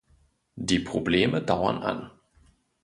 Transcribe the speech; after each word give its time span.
Die 0.55 0.79
Probleme 0.79 1.43
dauern 1.43 1.77
an. 1.83 2.09